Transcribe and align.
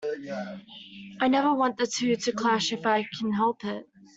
I 1.19 1.27
never 1.27 1.53
want 1.53 1.77
the 1.77 1.85
two 1.85 2.15
to 2.15 2.31
clash 2.31 2.73
if 2.73 2.87
I 2.87 3.07
can 3.19 3.33
help 3.33 3.63
it. 3.63 3.85